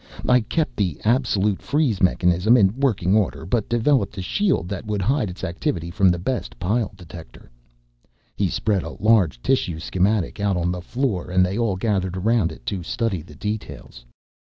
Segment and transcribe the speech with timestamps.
[0.27, 4.99] I kept the absolute freeze mechanism in working order, but developed a shield that would
[5.03, 7.51] hide its activity from the best pile detector."
[8.35, 12.51] He spread a large tissue schematic out on the floor and they all gathered around
[12.51, 14.03] it to study the details.